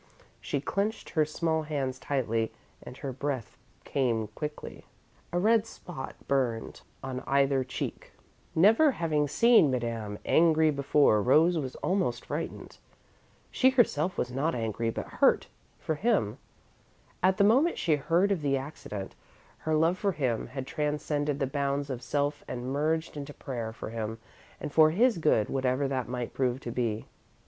[0.39, 2.51] She clenched her small hands tightly
[2.81, 4.87] and her breath came quickly.
[5.31, 8.11] A red spot burned on either cheek.
[8.55, 12.79] Never having seen Madame angry before, Rose was almost frightened.
[13.51, 15.45] She herself was not angry, but hurt
[15.77, 16.39] for him.
[17.21, 19.13] At the moment she heard of the accident,
[19.59, 23.91] her love for him had transcended the bounds of self and merged into prayer for
[23.91, 24.17] him
[24.59, 27.05] and for his good, whatever that might prove to be.